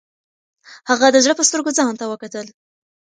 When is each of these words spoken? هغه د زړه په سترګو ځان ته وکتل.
هغه 0.89 1.07
د 1.11 1.17
زړه 1.23 1.33
په 1.37 1.43
سترګو 1.49 1.75
ځان 1.77 1.93
ته 1.99 2.05
وکتل. 2.11 2.47